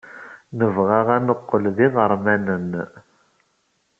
[0.59, 2.71] Nebɣa ad neqqel d iɣermanen.